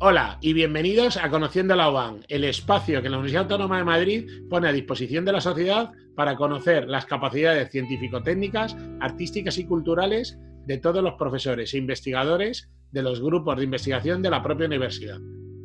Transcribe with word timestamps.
Hola 0.00 0.38
y 0.40 0.52
bienvenidos 0.52 1.16
a 1.16 1.28
Conociendo 1.28 1.74
la 1.74 1.90
UBAN, 1.90 2.20
el 2.28 2.44
espacio 2.44 3.02
que 3.02 3.08
la 3.08 3.16
Universidad 3.16 3.42
Autónoma 3.42 3.78
de 3.78 3.84
Madrid 3.84 4.30
pone 4.48 4.68
a 4.68 4.72
disposición 4.72 5.24
de 5.24 5.32
la 5.32 5.40
sociedad 5.40 5.90
para 6.14 6.36
conocer 6.36 6.86
las 6.86 7.04
capacidades 7.04 7.72
científico-técnicas, 7.72 8.76
artísticas 9.00 9.58
y 9.58 9.66
culturales 9.66 10.38
de 10.66 10.78
todos 10.78 11.02
los 11.02 11.14
profesores 11.14 11.74
e 11.74 11.78
investigadores 11.78 12.70
de 12.92 13.02
los 13.02 13.20
grupos 13.20 13.56
de 13.56 13.64
investigación 13.64 14.22
de 14.22 14.30
la 14.30 14.40
propia 14.40 14.68
universidad. 14.68 15.18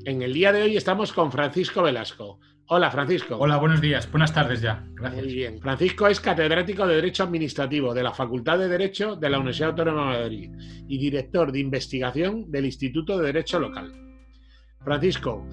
En 0.05 0.23
el 0.23 0.33
día 0.33 0.51
de 0.51 0.63
hoy 0.63 0.77
estamos 0.77 1.13
con 1.13 1.31
Francisco 1.31 1.83
Velasco. 1.83 2.39
Hola, 2.69 2.89
Francisco. 2.89 3.37
Hola, 3.37 3.57
buenos 3.57 3.81
días. 3.81 4.09
Buenas 4.09 4.33
tardes 4.33 4.61
ya. 4.61 4.83
Gracias. 4.95 5.25
Muy 5.25 5.33
bien. 5.35 5.59
Francisco 5.61 6.07
es 6.07 6.19
catedrático 6.19 6.87
de 6.87 6.95
Derecho 6.95 7.21
Administrativo 7.21 7.93
de 7.93 8.01
la 8.01 8.13
Facultad 8.13 8.57
de 8.57 8.67
Derecho 8.67 9.15
de 9.15 9.29
la 9.29 9.37
Universidad 9.37 9.69
Autónoma 9.69 10.17
de 10.17 10.23
Madrid 10.23 10.51
y 10.87 10.97
director 10.97 11.51
de 11.51 11.59
investigación 11.59 12.49
del 12.49 12.65
Instituto 12.65 13.19
de 13.19 13.27
Derecho 13.27 13.59
Local. 13.59 14.03
Francisco, 14.83 15.45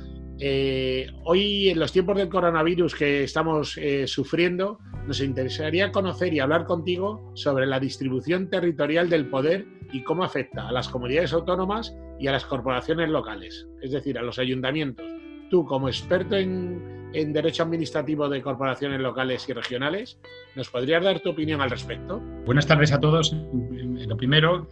eh, 0.43 1.07
hoy 1.25 1.69
en 1.69 1.79
los 1.79 1.93
tiempos 1.93 2.17
del 2.17 2.31
coronavirus 2.31 2.95
que 2.95 3.25
estamos 3.25 3.77
eh, 3.77 4.07
sufriendo, 4.07 4.79
nos 5.07 5.21
interesaría 5.21 5.93
conocer 5.93 6.33
y 6.33 6.41
hablar 6.41 6.65
contigo 6.65 7.31
sobre 7.35 7.67
la 7.67 7.79
distribución 7.79 8.49
territorial 8.49 9.11
del 9.11 9.27
poder 9.29 9.67
y 9.93 10.03
cómo 10.03 10.25
afecta 10.25 10.69
a 10.69 10.73
las 10.73 10.89
comunidades 10.89 11.35
autónomas 11.35 11.95
y 12.19 12.27
a 12.27 12.33
las 12.33 12.47
corporaciones 12.47 13.11
locales, 13.11 13.69
es 13.83 13.93
decir, 13.93 14.19
a 14.19 14.23
los 14.23 14.39
ayuntamientos. 14.39 15.05
Tú, 15.51 15.67
como 15.67 15.89
experto 15.89 16.37
en, 16.37 17.11
en 17.13 17.33
Derecho 17.35 17.65
Administrativo 17.65 18.29
de 18.29 18.41
Corporaciones 18.41 19.01
Locales 19.01 19.47
y 19.47 19.53
Regionales, 19.53 20.19
¿nos 20.57 20.71
podrías 20.71 21.05
dar 21.05 21.21
tu 21.21 21.31
opinión 21.31 21.61
al 21.61 21.69
respecto? 21.69 22.19
Buenas 22.47 22.67
tardes 22.67 22.93
a 22.93 23.01
todos. 23.01 23.35
Lo 23.35 24.17
primero, 24.17 24.69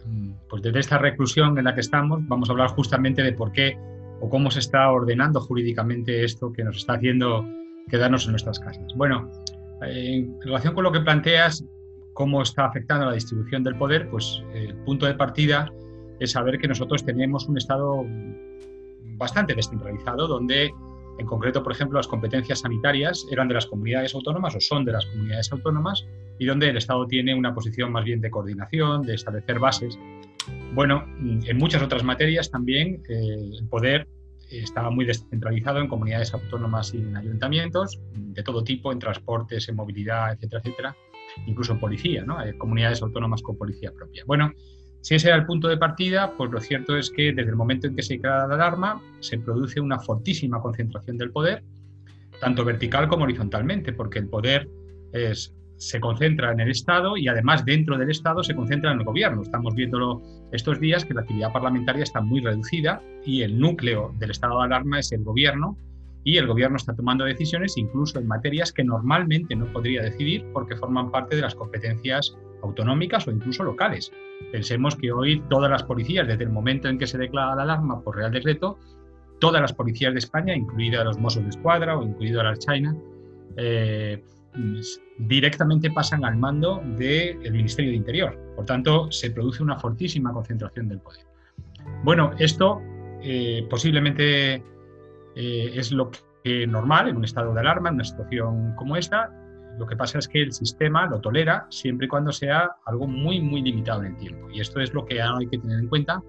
pues 0.49 0.63
desde 0.63 0.79
esta 0.79 0.97
reclusión 0.97 1.59
en 1.59 1.65
la 1.65 1.75
que 1.75 1.81
estamos, 1.81 2.21
vamos 2.27 2.49
a 2.49 2.53
hablar 2.53 2.69
justamente 2.69 3.21
de 3.21 3.33
por 3.33 3.51
qué 3.51 3.77
o 4.21 4.29
cómo 4.29 4.51
se 4.51 4.59
está 4.59 4.91
ordenando 4.91 5.39
jurídicamente 5.39 6.23
esto 6.23 6.51
que 6.51 6.63
nos 6.63 6.77
está 6.77 6.93
haciendo 6.93 7.45
quedarnos 7.89 8.25
en 8.25 8.31
nuestras 8.31 8.59
casas. 8.59 8.93
Bueno, 8.95 9.29
en 9.81 10.39
relación 10.41 10.73
con 10.73 10.83
lo 10.83 10.91
que 10.91 10.99
planteas, 10.99 11.63
cómo 12.13 12.41
está 12.41 12.65
afectando 12.65 13.05
la 13.05 13.13
distribución 13.13 13.63
del 13.63 13.77
poder, 13.77 14.09
pues 14.09 14.43
el 14.53 14.75
punto 14.83 15.05
de 15.05 15.13
partida 15.13 15.71
es 16.19 16.31
saber 16.31 16.59
que 16.59 16.67
nosotros 16.67 17.05
tenemos 17.05 17.47
un 17.47 17.57
Estado 17.57 18.05
bastante 19.17 19.55
descentralizado, 19.55 20.27
donde 20.27 20.71
en 21.17 21.25
concreto, 21.25 21.61
por 21.61 21.73
ejemplo, 21.73 21.99
las 21.99 22.07
competencias 22.07 22.59
sanitarias 22.59 23.25
eran 23.29 23.47
de 23.49 23.53
las 23.53 23.65
comunidades 23.65 24.15
autónomas 24.15 24.55
o 24.55 24.59
son 24.61 24.85
de 24.85 24.93
las 24.93 25.05
comunidades 25.05 25.51
autónomas 25.51 26.05
y 26.39 26.45
donde 26.45 26.69
el 26.69 26.77
Estado 26.77 27.05
tiene 27.07 27.35
una 27.35 27.53
posición 27.53 27.91
más 27.91 28.05
bien 28.05 28.21
de 28.21 28.31
coordinación, 28.31 29.03
de 29.03 29.15
establecer 29.15 29.59
bases 29.59 29.99
bueno, 30.73 31.05
en 31.19 31.57
muchas 31.57 31.81
otras 31.81 32.03
materias 32.03 32.49
también 32.51 33.03
eh, 33.09 33.51
el 33.59 33.67
poder 33.67 34.07
estaba 34.49 34.89
muy 34.89 35.05
descentralizado 35.05 35.79
en 35.79 35.87
comunidades 35.87 36.33
autónomas 36.33 36.93
y 36.93 36.97
en 36.97 37.15
ayuntamientos 37.15 37.99
de 38.13 38.43
todo 38.43 38.63
tipo, 38.63 38.91
en 38.91 38.99
transportes, 38.99 39.69
en 39.69 39.75
movilidad, 39.75 40.33
etcétera, 40.33 40.61
etcétera, 40.63 40.95
incluso 41.45 41.73
en 41.73 41.79
policía, 41.79 42.23
¿no? 42.23 42.37
Hay 42.37 42.57
comunidades 42.57 43.01
autónomas 43.01 43.41
con 43.41 43.57
policía 43.57 43.91
propia. 43.91 44.23
Bueno, 44.25 44.51
si 45.01 45.15
ese 45.15 45.27
era 45.27 45.37
el 45.37 45.45
punto 45.45 45.67
de 45.67 45.77
partida, 45.77 46.33
pues 46.35 46.51
lo 46.51 46.59
cierto 46.59 46.97
es 46.97 47.09
que 47.09 47.31
desde 47.31 47.49
el 47.49 47.55
momento 47.55 47.87
en 47.87 47.95
que 47.95 48.01
se 48.01 48.19
crea 48.19 48.47
la 48.47 48.55
alarma 48.55 49.01
se 49.19 49.37
produce 49.37 49.79
una 49.79 49.99
fortísima 49.99 50.61
concentración 50.61 51.17
del 51.17 51.31
poder, 51.31 51.63
tanto 52.41 52.65
vertical 52.65 53.07
como 53.07 53.23
horizontalmente, 53.23 53.93
porque 53.93 54.19
el 54.19 54.27
poder 54.27 54.67
es 55.13 55.53
se 55.79 55.99
concentra 56.01 56.51
en 56.51 56.59
el 56.59 56.69
Estado 56.69 57.15
y 57.15 57.27
además 57.29 57.63
dentro 57.65 57.97
del 57.97 58.09
Estado 58.09 58.43
se 58.43 58.53
concentra 58.53 58.91
en 58.91 58.99
el 58.99 59.05
gobierno. 59.05 59.41
Estamos 59.41 59.73
viéndolo 59.73 60.21
estos 60.51 60.79
días 60.79 61.05
que 61.05 61.13
la 61.13 61.21
actividad 61.21 61.53
parlamentaria 61.53 62.03
está 62.03 62.21
muy 62.21 62.41
reducida 62.41 63.01
y 63.25 63.41
el 63.43 63.57
núcleo 63.57 64.13
del 64.19 64.31
estado 64.31 64.59
de 64.59 64.65
alarma 64.65 64.99
es 64.99 65.11
el 65.13 65.23
gobierno 65.23 65.77
y 66.25 66.37
el 66.37 66.47
gobierno 66.47 66.75
está 66.75 66.93
tomando 66.93 67.23
decisiones 67.23 67.77
incluso 67.77 68.19
en 68.19 68.27
materias 68.27 68.73
que 68.73 68.83
normalmente 68.83 69.55
no 69.55 69.71
podría 69.71 70.03
decidir 70.03 70.45
porque 70.53 70.75
forman 70.75 71.11
parte 71.11 71.37
de 71.37 71.43
las 71.43 71.55
competencias 71.55 72.37
autonómicas 72.61 73.25
o 73.27 73.31
incluso 73.31 73.63
locales. 73.63 74.11
Pensemos 74.51 74.97
que 74.97 75.13
hoy 75.13 75.41
todas 75.49 75.71
las 75.71 75.83
policías, 75.83 76.27
desde 76.27 76.43
el 76.43 76.49
momento 76.49 76.89
en 76.89 76.97
que 76.97 77.07
se 77.07 77.17
declara 77.17 77.55
la 77.55 77.63
alarma 77.63 78.01
por 78.01 78.17
Real 78.17 78.33
Decreto, 78.33 78.77
todas 79.39 79.61
las 79.61 79.71
policías 79.71 80.11
de 80.11 80.19
España, 80.19 80.53
incluida 80.53 81.05
los 81.05 81.17
Mossos 81.17 81.43
de 81.43 81.49
Escuadra 81.49 81.97
o 81.97 82.03
incluido 82.03 82.43
la 82.43 82.57
China, 82.57 82.97
eh, 83.55 84.21
directamente 85.17 85.91
pasan 85.91 86.25
al 86.25 86.37
mando 86.37 86.81
del 86.97 87.51
Ministerio 87.51 87.91
de 87.91 87.97
Interior. 87.97 88.53
Por 88.55 88.65
tanto, 88.65 89.11
se 89.11 89.31
produce 89.31 89.63
una 89.63 89.77
fortísima 89.77 90.33
concentración 90.33 90.87
del 90.87 90.99
poder. 90.99 91.25
Bueno, 92.03 92.31
esto 92.39 92.81
eh, 93.21 93.65
posiblemente 93.69 94.55
eh, 95.35 95.71
es 95.73 95.91
lo 95.91 96.11
que 96.43 96.67
normal 96.67 97.09
en 97.09 97.17
un 97.17 97.25
estado 97.25 97.53
de 97.53 97.59
alarma, 97.59 97.89
en 97.89 97.95
una 97.95 98.03
situación 98.03 98.73
como 98.75 98.95
esta. 98.95 99.31
Lo 99.77 99.85
que 99.85 99.95
pasa 99.95 100.19
es 100.19 100.27
que 100.27 100.41
el 100.41 100.51
sistema 100.51 101.05
lo 101.05 101.19
tolera 101.21 101.67
siempre 101.69 102.05
y 102.05 102.09
cuando 102.09 102.31
sea 102.31 102.71
algo 102.85 103.07
muy, 103.07 103.39
muy 103.39 103.61
limitado 103.61 104.03
en 104.03 104.13
el 104.13 104.17
tiempo. 104.17 104.49
Y 104.51 104.59
esto 104.59 104.79
es 104.79 104.93
lo 104.93 105.05
que 105.05 105.21
hay 105.21 105.47
que 105.47 105.57
tener 105.57 105.79
en 105.79 105.87
cuenta, 105.87 106.21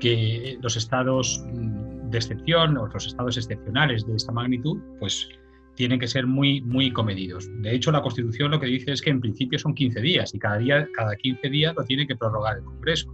que 0.00 0.58
los 0.60 0.76
estados 0.76 1.44
mm, 1.52 2.10
de 2.10 2.18
excepción 2.18 2.76
o 2.76 2.86
los 2.86 3.06
estados 3.06 3.36
excepcionales 3.36 4.06
de 4.06 4.16
esta 4.16 4.32
magnitud, 4.32 4.78
pues 4.98 5.28
tienen 5.74 5.98
que 5.98 6.06
ser 6.06 6.26
muy, 6.26 6.60
muy 6.60 6.92
comedidos. 6.92 7.48
De 7.62 7.74
hecho, 7.74 7.90
la 7.92 8.02
Constitución 8.02 8.50
lo 8.50 8.60
que 8.60 8.66
dice 8.66 8.92
es 8.92 9.00
que 9.00 9.10
en 9.10 9.20
principio 9.20 9.58
son 9.58 9.74
15 9.74 10.00
días 10.00 10.34
y 10.34 10.38
cada, 10.38 10.58
día, 10.58 10.88
cada 10.94 11.16
15 11.16 11.48
días 11.48 11.74
lo 11.76 11.84
tiene 11.84 12.06
que 12.06 12.16
prorrogar 12.16 12.58
el 12.58 12.64
Congreso. 12.64 13.12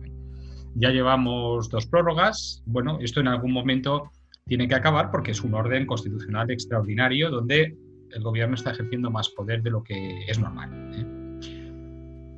Ya 0.74 0.90
llevamos 0.90 1.68
dos 1.70 1.86
prórrogas. 1.86 2.62
Bueno, 2.66 2.98
esto 3.00 3.20
en 3.20 3.28
algún 3.28 3.52
momento 3.52 4.10
tiene 4.46 4.66
que 4.66 4.74
acabar 4.74 5.10
porque 5.10 5.32
es 5.32 5.42
un 5.42 5.54
orden 5.54 5.86
constitucional 5.86 6.50
extraordinario 6.50 7.30
donde 7.30 7.76
el 8.10 8.22
gobierno 8.22 8.54
está 8.54 8.70
ejerciendo 8.70 9.10
más 9.10 9.28
poder 9.28 9.62
de 9.62 9.70
lo 9.70 9.82
que 9.82 10.24
es 10.26 10.38
normal. 10.38 10.70
¿eh? 10.94 11.17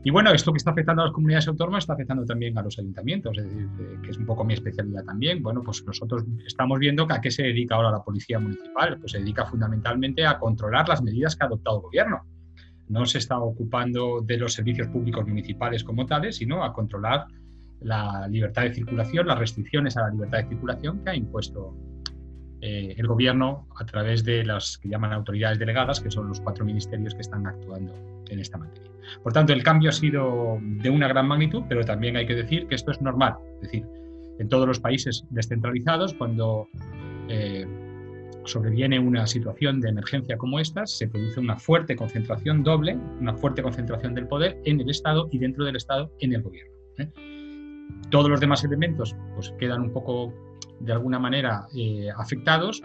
Y 0.02 0.10
bueno, 0.10 0.32
esto 0.32 0.50
que 0.52 0.56
está 0.56 0.70
afectando 0.70 1.02
a 1.02 1.06
las 1.06 1.14
comunidades 1.14 1.46
autónomas 1.48 1.82
está 1.84 1.92
afectando 1.92 2.24
también 2.24 2.56
a 2.56 2.62
los 2.62 2.78
ayuntamientos, 2.78 3.36
es 3.36 3.44
decir, 3.44 3.68
que 4.02 4.10
es 4.10 4.16
un 4.16 4.24
poco 4.24 4.44
mi 4.44 4.54
especialidad 4.54 5.04
también. 5.04 5.42
Bueno, 5.42 5.62
pues 5.62 5.84
nosotros 5.84 6.24
estamos 6.46 6.78
viendo 6.78 7.06
a 7.10 7.20
qué 7.20 7.30
se 7.30 7.42
dedica 7.42 7.74
ahora 7.74 7.90
la 7.90 8.02
policía 8.02 8.38
municipal. 8.38 8.98
Pues 8.98 9.12
se 9.12 9.18
dedica 9.18 9.44
fundamentalmente 9.44 10.24
a 10.24 10.38
controlar 10.38 10.88
las 10.88 11.02
medidas 11.02 11.36
que 11.36 11.44
ha 11.44 11.46
adoptado 11.48 11.76
el 11.76 11.82
gobierno. 11.82 12.22
No 12.88 13.04
se 13.04 13.18
está 13.18 13.38
ocupando 13.38 14.22
de 14.22 14.38
los 14.38 14.54
servicios 14.54 14.88
públicos 14.88 15.26
municipales 15.26 15.84
como 15.84 16.06
tales, 16.06 16.36
sino 16.36 16.64
a 16.64 16.72
controlar 16.72 17.26
la 17.80 18.26
libertad 18.26 18.62
de 18.62 18.74
circulación, 18.74 19.26
las 19.26 19.38
restricciones 19.38 19.96
a 19.98 20.02
la 20.02 20.10
libertad 20.10 20.38
de 20.38 20.48
circulación 20.48 21.04
que 21.04 21.10
ha 21.10 21.14
impuesto 21.14 21.74
eh, 22.62 22.94
el 22.96 23.06
gobierno 23.06 23.68
a 23.78 23.84
través 23.84 24.24
de 24.24 24.44
las 24.44 24.78
que 24.78 24.88
llaman 24.88 25.12
autoridades 25.12 25.58
delegadas, 25.58 26.00
que 26.00 26.10
son 26.10 26.28
los 26.28 26.40
cuatro 26.40 26.64
ministerios 26.64 27.14
que 27.14 27.20
están 27.20 27.46
actuando 27.46 27.94
en 28.28 28.38
esta 28.38 28.58
materia. 28.58 28.89
Por 29.22 29.32
tanto, 29.32 29.52
el 29.52 29.62
cambio 29.62 29.90
ha 29.90 29.92
sido 29.92 30.58
de 30.60 30.90
una 30.90 31.08
gran 31.08 31.26
magnitud, 31.28 31.62
pero 31.68 31.84
también 31.84 32.16
hay 32.16 32.26
que 32.26 32.34
decir 32.34 32.66
que 32.66 32.74
esto 32.74 32.90
es 32.90 33.00
normal. 33.00 33.34
Es 33.56 33.62
decir, 33.62 33.84
en 34.38 34.48
todos 34.48 34.66
los 34.66 34.80
países 34.80 35.24
descentralizados, 35.30 36.14
cuando 36.14 36.66
eh, 37.28 37.66
sobreviene 38.44 38.98
una 38.98 39.26
situación 39.26 39.80
de 39.80 39.90
emergencia 39.90 40.36
como 40.36 40.58
esta, 40.58 40.86
se 40.86 41.08
produce 41.08 41.40
una 41.40 41.56
fuerte 41.56 41.96
concentración 41.96 42.62
doble, 42.62 42.98
una 43.20 43.34
fuerte 43.34 43.62
concentración 43.62 44.14
del 44.14 44.26
poder 44.26 44.58
en 44.64 44.80
el 44.80 44.90
Estado 44.90 45.28
y 45.30 45.38
dentro 45.38 45.64
del 45.64 45.76
Estado 45.76 46.10
en 46.20 46.32
el 46.32 46.42
gobierno. 46.42 46.72
¿eh? 46.98 47.08
Todos 48.10 48.30
los 48.30 48.40
demás 48.40 48.64
elementos 48.64 49.14
pues, 49.34 49.52
quedan 49.58 49.82
un 49.82 49.92
poco 49.92 50.32
de 50.80 50.92
alguna 50.92 51.18
manera 51.18 51.66
eh, 51.76 52.08
afectados, 52.16 52.82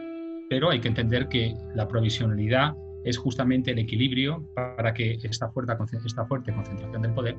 pero 0.50 0.70
hay 0.70 0.80
que 0.80 0.90
entender 0.90 1.28
que 1.30 1.54
la 1.74 1.88
provisionalidad 1.88 2.76
es 3.06 3.18
justamente 3.18 3.72
el 3.72 3.80
equilibrio 3.80 4.44
para 4.56 4.94
que 4.94 5.20
esta 5.24 5.50
fuerte, 5.50 5.74
esta 6.06 6.26
fuerte 6.26 6.54
concentración 6.54 7.02
del 7.02 7.14
poder 7.14 7.38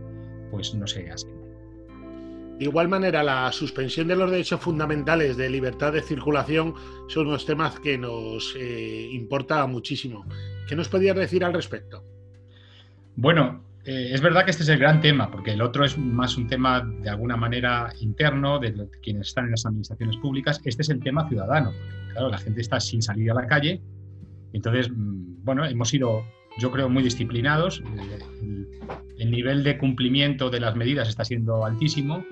pues 0.51 0.75
no 0.75 0.87
se 0.87 1.11
asiente. 1.11 1.47
De 2.59 2.65
igual 2.65 2.89
manera, 2.89 3.23
la 3.23 3.53
suspensión 3.53 4.09
de 4.09 4.17
los 4.17 4.31
derechos 4.31 4.61
fundamentales 4.61 5.37
de 5.37 5.51
libertad 5.51 5.93
de 5.93 6.01
circulación 6.01 6.73
son 7.09 7.27
unos 7.27 7.45
temas 7.45 7.79
que 7.81 7.99
nos 7.99 8.55
eh, 8.57 9.11
importa 9.13 9.67
muchísimo. 9.67 10.25
¿Qué 10.67 10.75
nos 10.75 10.89
podías 10.89 11.17
decir 11.17 11.45
al 11.45 11.53
respecto? 11.53 12.03
Bueno, 13.15 13.63
eh, 13.85 14.11
es 14.13 14.23
verdad 14.23 14.45
que 14.45 14.53
este 14.53 14.63
es 14.63 14.71
el 14.71 14.79
gran 14.79 15.03
tema, 15.03 15.31
porque 15.31 15.53
el 15.53 15.61
otro 15.61 15.85
es 15.85 15.99
más 15.99 16.39
un 16.39 16.47
tema 16.47 16.81
de 16.81 17.11
alguna 17.11 17.37
manera 17.37 17.93
interno 18.01 18.59
de, 18.59 18.89
quienes 19.03 19.29
están 19.29 19.45
en 19.47 19.51
las 19.51 19.67
administraciones 19.67 20.17
públicas. 20.17 20.61
Este 20.65 20.81
es 20.81 20.89
el 20.89 21.01
tema 21.01 21.29
ciudadano. 21.29 21.73
claro, 22.13 22.31
la 22.31 22.39
gente 22.39 22.63
está 22.63 22.81
sin 22.81 23.03
salir 23.03 23.31
a 23.33 23.35
la 23.35 23.47
calle. 23.47 23.83
Entonces, 24.53 24.91
mm, 24.91 25.45
bueno, 25.45 25.65
hemos 25.65 25.89
sido, 25.89 26.25
yo 26.59 26.71
creo, 26.71 26.89
muy 26.89 27.03
disciplinados. 27.03 27.83
El, 29.19 29.31
nivel 29.31 29.65
de 29.65 29.77
cumplimiento 29.79 30.51
de 30.51 30.61
las 30.61 30.77
medidas 30.77 31.09
está 31.09 31.25
siendo 31.25 31.65
altísimo. 31.65 32.25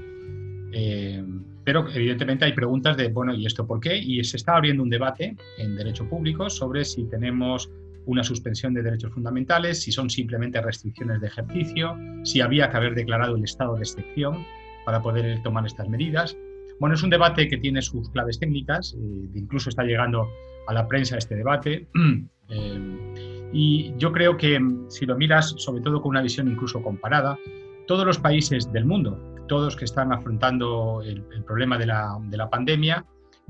Eh, 0.73 1.23
pero 1.65 1.89
evidentemente 1.91 2.45
hay 2.45 2.53
preguntas 2.53 2.97
de, 2.97 3.09
bueno, 3.09 3.35
¿y 3.35 3.47
esto 3.47 3.67
por 3.67 3.81
qué? 3.81 3.97
Y 3.97 4.23
se 4.25 4.37
está 4.37 4.57
abriendo 4.57 4.83
un 4.83 4.91
debate 4.91 5.35
en 5.59 5.77
derecho 5.77 6.09
público 6.09 6.51
sobre 6.51 6.85
si 6.85 7.05
tenemos 7.05 7.71
una 8.07 8.23
suspensión 8.23 8.75
de 8.75 8.83
derechos 8.83 9.13
fundamentales, 9.13 9.83
si 9.83 9.93
son 9.93 10.11
simplemente 10.11 10.61
restricciones 10.61 11.21
de 11.21 11.27
ejercicio, 11.27 11.97
si 12.23 12.41
había 12.43 12.71
que 12.71 12.77
haber 12.77 12.95
declarado 12.95 13.37
el 13.37 13.45
estado 13.45 13.77
de 13.77 13.81
excepción 13.81 14.45
para 14.85 15.01
poder 15.01 15.43
tomar 15.43 15.65
estas 15.67 15.89
medidas, 15.89 16.37
Bueno, 16.81 16.97
es 16.97 17.05
un 17.05 17.11
debate 17.11 17.47
que 17.49 17.57
tiene 17.57 17.81
sus 17.81 18.11
claves 18.11 18.41
técnicas, 18.41 18.95
eh, 18.99 19.29
incluso 19.35 19.71
está 19.71 19.85
llegando 19.85 20.29
a 20.67 20.75
la 20.75 20.87
prensa 20.87 21.17
este 21.17 21.37
debate. 21.37 21.89
Eh, 22.51 23.51
y 23.55 23.95
yo 23.97 24.13
creo 24.13 24.37
que 24.37 24.61
mm, 24.61 24.91
si 24.91 25.07
lo 25.07 25.17
miras, 25.17 25.55
sobre 25.57 25.83
todo 25.83 26.03
con 26.03 26.11
una 26.11 26.21
visión 26.21 26.47
incluso 26.47 26.83
comparada, 26.83 27.39
todos 27.87 28.05
los 28.05 28.19
países 28.19 28.71
del 28.71 28.85
mundo, 28.85 29.19
todos 29.49 29.77
que 29.77 29.87
están 29.87 30.13
afrontando 30.13 31.01
el, 31.03 31.23
problema 31.47 31.79
de 31.79 31.87
la, 31.87 32.19
de 32.29 32.37
la 32.37 32.51
pandemia, 32.51 33.07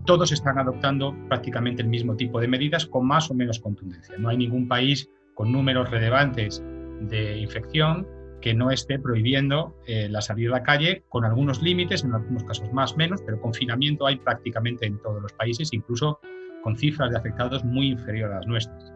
todos 0.07 0.31
están 0.31 0.61
adoptando 0.61 1.13
prácticamente 1.29 1.83
el 1.83 1.89
mismo 1.89 2.15
tipo 2.15 2.41
de 2.41 2.47
medidas 2.47 2.87
con 2.87 3.05
más 3.05 3.31
o 3.33 3.35
menos 3.35 3.59
contundencia. 3.59 4.17
No 4.17 4.29
hay 4.29 4.37
ningún 4.37 4.69
país 4.69 5.11
con 5.35 5.51
números 5.51 5.91
relevantes 5.91 6.63
de 7.01 7.39
infección 7.39 8.07
que 8.45 8.53
no 8.53 8.71
esté 8.71 8.99
prohibiendo 8.99 9.75
eh, 9.87 10.07
la 10.11 10.21
salida 10.21 10.51
a 10.51 10.59
la 10.59 10.63
calle 10.63 11.03
con 11.09 11.25
algunos 11.25 11.63
límites, 11.63 12.05
en 12.05 12.13
algunos 12.13 12.45
casos 12.45 12.71
más 12.75 12.95
menos, 12.95 13.23
pero 13.25 13.41
confinamiento 13.41 14.07
hay 14.07 14.17
prácticamente 14.17 14.85
en 14.85 15.01
todos 15.01 15.23
los 15.23 15.33
países, 15.33 15.73
incluso 15.73 16.21
con 16.65 16.77
cifras 16.77 17.11
de 17.11 17.19
afectados 17.19 17.65
muy 17.65 17.89
inferiores 17.89 18.35
a 18.35 18.39
las 18.39 18.47
nuestras. 18.47 18.93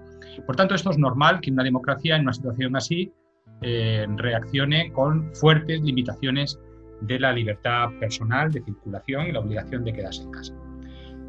Por 0.46 0.56
tanto, 0.56 0.74
esto 0.74 0.90
es 0.90 0.98
normal 0.98 1.40
que 1.40 1.50
una 1.50 1.62
democracia 1.62 2.16
en 2.16 2.22
una 2.22 2.32
situación 2.32 2.74
así 2.74 3.12
eh, 3.60 4.06
reaccione 4.16 4.90
con 4.92 5.32
fuertes 5.34 5.80
limitaciones 5.82 6.58
de 7.02 7.20
la 7.20 7.32
libertad 7.32 7.90
personal 8.00 8.50
de 8.50 8.62
circulación 8.62 9.26
y 9.26 9.32
la 9.32 9.40
obligación 9.40 9.84
de 9.84 9.92
quedarse 9.92 10.22
en 10.22 10.30
casa. 10.30 10.54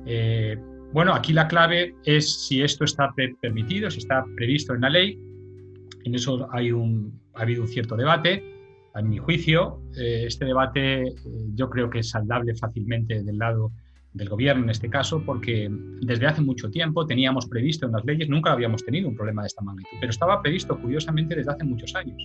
Eh, 0.06 0.58
bueno, 0.94 1.14
aquí 1.14 1.34
la 1.34 1.48
clave 1.48 1.96
es 2.06 2.48
si 2.48 2.64
esto 2.64 2.86
está 2.86 3.14
permitido, 3.42 3.92
si 3.92 4.00
está 4.00 4.26
previsto 4.36 4.74
en 4.74 4.82
la 4.82 4.90
ley. 4.90 5.20
En 6.06 6.16
eso 6.16 6.48
hay 6.52 6.72
un, 6.72 7.20
ha 7.36 7.42
habido 7.42 7.64
un 7.64 7.68
cierto 7.68 7.96
debate. 7.96 8.44
A 8.96 9.02
mi 9.02 9.18
juicio, 9.18 9.82
eh, 9.98 10.24
este 10.26 10.46
debate 10.46 11.14
yo 11.54 11.70
creo 11.70 11.90
que 11.90 12.00
es 12.00 12.10
saldable 12.10 12.56
fácilmente 12.56 13.22
del 13.22 13.38
lado 13.38 13.72
del 14.14 14.30
gobierno 14.30 14.64
en 14.64 14.70
este 14.70 14.90
caso, 14.90 15.24
porque 15.26 15.70
desde 16.02 16.26
hace 16.26 16.42
mucho 16.42 16.70
tiempo 16.70 17.06
teníamos 17.06 17.48
previsto 17.48 17.86
en 17.86 17.94
las 17.94 18.06
leyes, 18.06 18.28
nunca 18.30 18.52
habíamos 18.52 18.84
tenido 18.84 19.08
un 19.08 19.16
problema 19.16 19.44
de 19.44 19.48
esta 19.48 19.62
magnitud, 19.62 19.98
pero 20.00 20.10
estaba 20.10 20.42
previsto 20.42 20.80
curiosamente 20.80 21.36
desde 21.36 21.52
hace 21.52 21.64
muchos 21.64 21.94
años. 21.96 22.18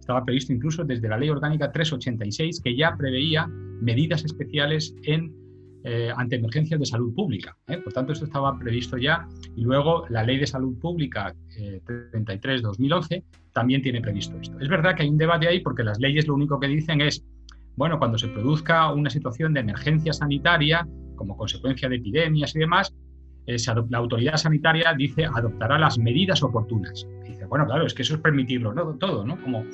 Estaba 0.00 0.24
previsto 0.24 0.52
incluso 0.52 0.84
desde 0.84 1.08
la 1.08 1.16
Ley 1.16 1.30
Orgánica 1.30 1.72
386, 1.72 2.60
que 2.62 2.76
ya 2.76 2.96
preveía 2.96 3.46
medidas 3.80 4.24
especiales 4.24 4.94
en 5.04 5.44
eh, 5.86 6.10
ante 6.16 6.36
emergencias 6.36 6.80
de 6.80 6.86
salud 6.86 7.14
pública. 7.14 7.54
¿eh? 7.66 7.76
Por 7.76 7.92
tanto, 7.92 8.12
esto 8.14 8.24
estaba 8.24 8.58
previsto 8.58 8.96
ya. 8.96 9.28
Y 9.54 9.60
luego 9.60 10.06
la 10.08 10.22
Ley 10.22 10.38
de 10.38 10.46
Salud 10.46 10.78
Pública 10.78 11.34
33-2011 11.58 13.06
eh, 13.12 13.24
también 13.52 13.82
tiene 13.82 14.00
previsto 14.00 14.34
esto. 14.40 14.58
Es 14.60 14.68
verdad 14.70 14.96
que 14.96 15.02
hay 15.02 15.10
un 15.10 15.18
debate 15.18 15.46
ahí 15.46 15.60
porque 15.60 15.84
las 15.84 15.98
leyes 15.98 16.26
lo 16.26 16.36
único 16.36 16.58
que 16.58 16.68
dicen 16.68 17.02
es, 17.02 17.22
bueno, 17.76 17.98
cuando 17.98 18.16
se 18.16 18.28
produzca 18.28 18.90
una 18.94 19.10
situación 19.10 19.52
de 19.52 19.60
emergencia 19.60 20.14
sanitaria, 20.14 20.88
como 21.14 21.36
consecuencia 21.36 21.88
de 21.88 21.96
epidemias 21.96 22.54
y 22.54 22.60
demás, 22.60 22.94
la 23.46 23.98
autoridad 23.98 24.36
sanitaria 24.36 24.94
dice 24.96 25.26
adoptará 25.26 25.78
las 25.78 25.98
medidas 25.98 26.42
oportunas. 26.42 27.06
dice, 27.26 27.44
bueno, 27.46 27.66
claro, 27.66 27.86
es 27.86 27.94
que 27.94 28.02
eso 28.02 28.14
es 28.14 28.20
permitirlo 28.20 28.72
¿no? 28.72 28.94
todo, 28.94 29.24
¿no? 29.24 29.40
Como 29.42 29.64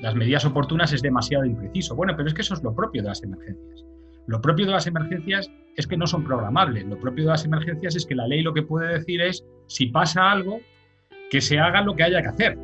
las 0.00 0.14
medidas 0.14 0.44
oportunas 0.44 0.92
es 0.92 1.02
demasiado 1.02 1.44
impreciso. 1.44 1.94
Bueno, 1.94 2.14
pero 2.16 2.28
es 2.28 2.34
que 2.34 2.40
eso 2.40 2.54
es 2.54 2.62
lo 2.62 2.74
propio 2.74 3.02
de 3.02 3.08
las 3.08 3.22
emergencias. 3.22 3.84
Lo 4.26 4.40
propio 4.40 4.66
de 4.66 4.72
las 4.72 4.86
emergencias 4.86 5.50
es 5.76 5.86
que 5.86 5.96
no 5.96 6.06
son 6.06 6.24
programables. 6.24 6.86
Lo 6.86 6.98
propio 6.98 7.24
de 7.24 7.30
las 7.30 7.44
emergencias 7.44 7.96
es 7.96 8.06
que 8.06 8.14
la 8.14 8.26
ley 8.26 8.42
lo 8.42 8.54
que 8.54 8.62
puede 8.62 8.98
decir 8.98 9.20
es, 9.20 9.44
si 9.66 9.86
pasa 9.86 10.30
algo, 10.30 10.60
que 11.30 11.40
se 11.40 11.58
haga 11.58 11.82
lo 11.82 11.94
que 11.94 12.04
haya 12.04 12.22
que 12.22 12.28
hacer. 12.28 12.58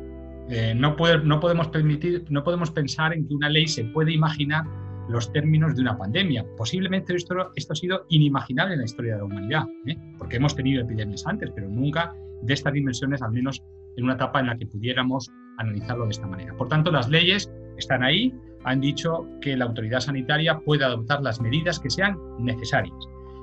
Eh, 0.49 0.73
no, 0.75 0.95
podemos 0.95 1.67
permitir, 1.67 2.25
no 2.29 2.43
podemos 2.43 2.71
pensar 2.71 3.13
en 3.13 3.27
que 3.27 3.33
una 3.33 3.49
ley 3.49 3.67
se 3.67 3.83
puede 3.85 4.13
imaginar 4.13 4.63
los 5.09 5.31
términos 5.31 5.75
de 5.75 5.81
una 5.81 5.97
pandemia. 5.97 6.45
Posiblemente 6.55 7.15
esto, 7.15 7.35
ha 7.39 7.75
sido 7.75 8.05
inimaginable 8.09 8.73
en 8.73 8.79
la 8.79 8.85
historia 8.85 9.13
de 9.13 9.19
la 9.19 9.25
humanidad, 9.25 9.63
¿eh? 9.85 9.95
porque 10.17 10.37
hemos 10.37 10.55
tenido 10.55 10.83
epidemias 10.83 11.25
antes, 11.25 11.51
pero 11.55 11.69
nunca 11.69 12.13
de 12.41 12.53
estas 12.53 12.73
dimensiones, 12.73 13.21
al 13.21 13.31
menos 13.31 13.63
en 13.95 14.03
una 14.03 14.13
etapa 14.13 14.39
en 14.39 14.47
la 14.47 14.57
que 14.57 14.67
pudiéramos 14.67 15.29
analizarlo 15.57 16.05
de 16.05 16.11
esta 16.11 16.27
manera. 16.27 16.55
Por 16.55 16.67
tanto, 16.67 16.91
las 16.91 17.09
leyes 17.09 17.51
están 17.77 18.03
ahí, 18.03 18.33
han 18.63 18.81
dicho 18.81 19.27
que 19.41 19.55
la 19.55 19.65
autoridad 19.65 19.99
sanitaria 19.99 20.59
puede 20.59 20.83
adoptar 20.83 21.21
las 21.21 21.41
medidas 21.41 21.79
que 21.79 21.89
sean 21.89 22.17
necesarias. 22.39 22.95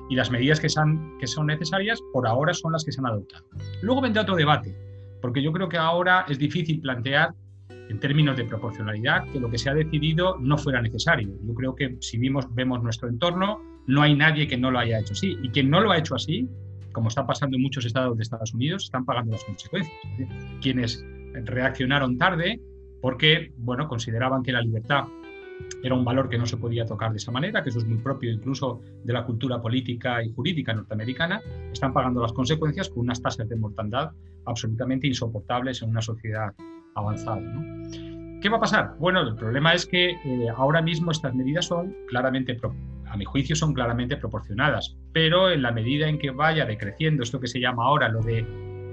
Y 0.09 0.15
las 0.15 0.29
medidas 0.29 0.59
que, 0.59 0.67
que 1.19 1.27
son 1.27 1.47
necesarias 1.47 1.99
por 2.13 2.27
ahora 2.27 2.53
son 2.53 2.73
las 2.73 2.83
que 2.85 2.91
se 2.91 3.01
han 3.01 3.07
adoptado. 3.07 3.45
Luego 3.81 4.01
vendrá 4.01 4.21
otro 4.21 4.35
debate, 4.35 4.75
porque 5.21 5.41
yo 5.41 5.51
creo 5.51 5.67
que 5.67 5.77
ahora 5.77 6.25
es 6.29 6.37
difícil 6.37 6.79
plantear 6.79 7.33
en 7.89 7.99
términos 7.99 8.37
de 8.37 8.45
proporcionalidad 8.45 9.29
que 9.31 9.39
lo 9.39 9.49
que 9.49 9.57
se 9.57 9.69
ha 9.69 9.73
decidido 9.73 10.37
no 10.39 10.57
fuera 10.57 10.81
necesario. 10.81 11.29
Yo 11.43 11.53
creo 11.53 11.75
que 11.75 11.97
si 11.99 12.17
vimos, 12.17 12.53
vemos 12.53 12.81
nuestro 12.81 13.09
entorno, 13.09 13.61
no 13.87 14.01
hay 14.01 14.15
nadie 14.15 14.47
que 14.47 14.57
no 14.57 14.71
lo 14.71 14.79
haya 14.79 14.99
hecho 14.99 15.13
así. 15.13 15.37
Y 15.41 15.49
quien 15.49 15.69
no 15.69 15.81
lo 15.81 15.91
ha 15.91 15.97
hecho 15.97 16.15
así, 16.15 16.47
como 16.91 17.09
está 17.09 17.25
pasando 17.25 17.57
en 17.57 17.63
muchos 17.63 17.85
estados 17.85 18.17
de 18.17 18.23
Estados 18.23 18.53
Unidos, 18.53 18.85
están 18.85 19.05
pagando 19.05 19.33
las 19.33 19.43
consecuencias. 19.43 19.95
Quienes 20.61 21.03
reaccionaron 21.45 22.17
tarde 22.17 22.59
porque 23.01 23.51
bueno, 23.57 23.87
consideraban 23.87 24.41
que 24.41 24.51
la 24.51 24.61
libertad 24.61 25.03
era 25.83 25.93
un 25.93 26.03
valor 26.03 26.27
que 26.27 26.37
no 26.37 26.45
se 26.45 26.57
podía 26.57 26.85
tocar 26.85 27.11
de 27.11 27.17
esa 27.17 27.31
manera, 27.31 27.63
que 27.63 27.69
eso 27.69 27.77
es 27.79 27.85
muy 27.85 27.99
propio 27.99 28.31
incluso 28.31 28.81
de 29.03 29.13
la 29.13 29.23
cultura 29.23 29.61
política 29.61 30.23
y 30.23 30.33
jurídica 30.33 30.73
norteamericana, 30.73 31.39
están 31.71 31.93
pagando 31.93 32.21
las 32.21 32.33
consecuencias 32.33 32.89
con 32.89 33.01
unas 33.01 33.21
tasas 33.21 33.47
de 33.47 33.55
mortandad 33.55 34.11
absolutamente 34.45 35.05
insoportables 35.05 35.81
en 35.81 35.89
una 35.89 36.01
sociedad 36.01 36.53
avanzada. 36.95 37.41
¿Qué 38.41 38.49
va 38.49 38.57
a 38.57 38.59
pasar? 38.59 38.95
Bueno, 38.99 39.21
el 39.21 39.35
problema 39.35 39.73
es 39.73 39.85
que 39.85 40.11
eh, 40.11 40.49
ahora 40.55 40.81
mismo 40.81 41.11
estas 41.11 41.33
medidas 41.33 41.65
son 41.65 41.95
claramente, 42.07 42.57
a 43.07 43.17
mi 43.17 43.25
juicio, 43.25 43.55
son 43.55 43.73
claramente 43.73 44.17
proporcionadas, 44.17 44.95
pero 45.13 45.49
en 45.49 45.61
la 45.61 45.71
medida 45.71 46.07
en 46.07 46.19
que 46.19 46.31
vaya 46.31 46.65
decreciendo 46.65 47.23
esto 47.23 47.39
que 47.39 47.47
se 47.47 47.59
llama 47.59 47.85
ahora 47.85 48.09
lo 48.09 48.21
de 48.21 48.45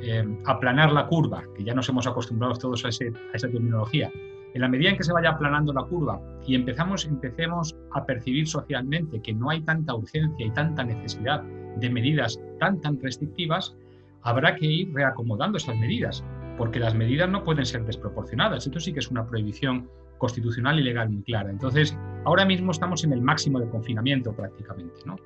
eh, 0.02 0.38
aplanar 0.46 0.92
la 0.92 1.06
curva, 1.06 1.44
que 1.56 1.64
ya 1.64 1.74
nos 1.74 1.88
hemos 1.88 2.06
acostumbrado 2.06 2.54
todos 2.54 2.84
a, 2.84 2.88
esa 2.88 3.48
terminología, 3.48 4.10
en 4.54 4.60
la 4.60 4.68
medida 4.68 4.90
en 4.90 4.96
que 4.96 5.04
se 5.04 5.12
vaya 5.12 5.30
aplanando 5.30 5.72
la 5.72 5.82
curva 5.84 6.20
y 6.46 6.54
empezamos, 6.54 7.04
empecemos 7.06 7.76
a 7.92 8.04
percibir 8.04 8.46
socialmente 8.46 9.20
que 9.22 9.32
no 9.32 9.50
hay 9.50 9.60
tanta 9.62 9.94
urgencia 9.94 10.46
y 10.46 10.50
tanta 10.50 10.84
necesidad 10.84 11.42
de 11.76 11.90
medidas 11.90 12.40
tan, 12.58 12.80
tan 12.80 13.00
restrictivas, 13.00 13.76
habrá 14.22 14.56
que 14.56 14.66
ir 14.66 14.94
reacomodando 14.94 15.58
esas 15.58 15.76
medidas, 15.76 16.24
porque 16.56 16.78
las 16.78 16.94
medidas 16.94 17.28
no 17.28 17.44
pueden 17.44 17.66
ser 17.66 17.84
desproporcionadas. 17.84 18.66
Esto 18.66 18.80
sí 18.80 18.92
que 18.92 19.00
es 19.00 19.10
una 19.10 19.26
prohibición 19.26 19.88
constitucional 20.18 20.78
y 20.78 20.82
legal 20.82 21.10
muy 21.10 21.22
clara. 21.22 21.50
Entonces, 21.50 21.96
ahora 22.24 22.44
mismo 22.44 22.70
estamos 22.70 23.02
en 23.04 23.12
el 23.12 23.20
máximo 23.20 23.58
de 23.58 23.68
confinamiento 23.68 24.32
prácticamente, 24.32 25.00
¿no? 25.04 25.16